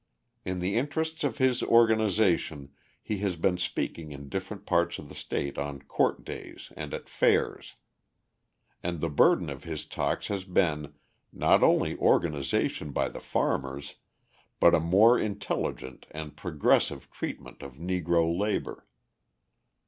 In 0.43 0.57
the 0.61 0.77
interests 0.77 1.23
of 1.23 1.37
his 1.37 1.61
organisation 1.61 2.71
he 3.03 3.19
has 3.19 3.35
been 3.35 3.59
speaking 3.59 4.11
in 4.11 4.29
different 4.29 4.65
parts 4.65 4.97
of 4.97 5.09
the 5.09 5.13
state 5.13 5.59
on 5.59 5.79
court 5.83 6.25
days 6.25 6.71
and 6.75 6.91
at 6.91 7.07
fairs. 7.07 7.75
And 8.81 8.99
the 8.99 9.11
burden 9.11 9.47
of 9.47 9.63
his 9.63 9.85
talks 9.85 10.25
has 10.29 10.43
been, 10.43 10.95
not 11.31 11.61
only 11.61 11.95
organisation 11.99 12.89
by 12.91 13.09
the 13.09 13.19
farmers, 13.21 13.93
but 14.59 14.73
a 14.73 14.79
more 14.79 15.19
intelligent 15.19 16.07
and 16.09 16.35
progressive 16.35 17.11
treatment 17.11 17.61
of 17.61 17.75
Negro 17.75 18.35
labour. 18.35 18.87